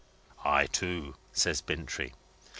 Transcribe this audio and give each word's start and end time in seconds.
'""I, 0.59 0.65
too!" 0.65 1.13
says 1.31 1.61
Bintrey. 1.61 2.13